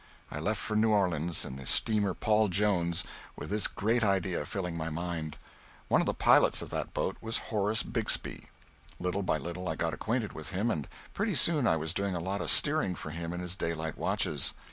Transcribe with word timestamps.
I 0.31 0.39
left 0.39 0.59
for 0.59 0.75
New 0.75 0.89
Orleans 0.89 1.45
in 1.45 1.57
the 1.57 1.67
steamer 1.67 2.15
"Paul 2.15 2.47
Jones" 2.47 3.03
with 3.35 3.51
this 3.51 3.67
great 3.67 4.03
idea 4.03 4.47
filling 4.47 4.75
my 4.75 4.89
mind. 4.89 5.37
One 5.89 6.01
of 6.01 6.07
the 6.07 6.15
pilots 6.15 6.63
of 6.63 6.71
that 6.71 6.91
boat 6.91 7.17
was 7.21 7.37
Horace 7.53 7.83
Bixby. 7.83 8.45
Little 8.99 9.21
by 9.21 9.37
little 9.37 9.69
I 9.69 9.75
got 9.75 9.93
acquainted 9.93 10.33
with 10.33 10.49
him, 10.49 10.71
and 10.71 10.87
pretty 11.13 11.35
soon 11.35 11.67
I 11.67 11.77
was 11.77 11.93
doing 11.93 12.15
a 12.15 12.19
lot 12.19 12.41
of 12.41 12.49
steering 12.49 12.95
for 12.95 13.11
him 13.11 13.31
in 13.31 13.41
his 13.41 13.55
daylight 13.55 13.95
watches. 13.95 14.55